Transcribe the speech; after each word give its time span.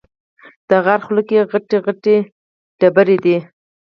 د 0.69 0.71
غار 0.85 0.99
خوله 1.05 1.21
کې 1.29 1.47
غټې 1.51 1.77
غټې 1.85 2.15
تیږې 2.81 3.17
دي. 3.25 3.37